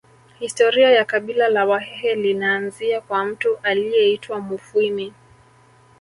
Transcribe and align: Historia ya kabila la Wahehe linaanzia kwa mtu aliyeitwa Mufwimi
Historia 0.39 0.91
ya 0.91 1.05
kabila 1.05 1.49
la 1.49 1.65
Wahehe 1.65 2.15
linaanzia 2.15 3.01
kwa 3.01 3.25
mtu 3.25 3.57
aliyeitwa 3.63 4.39
Mufwimi 4.39 5.13